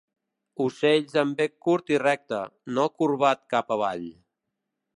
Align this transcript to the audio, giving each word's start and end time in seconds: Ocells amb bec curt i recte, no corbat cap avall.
Ocells 0.63 1.17
amb 1.23 1.35
bec 1.41 1.53
curt 1.67 1.93
i 1.95 1.99
recte, 2.03 2.39
no 2.79 2.87
corbat 3.03 3.45
cap 3.53 3.71
avall. 3.77 4.09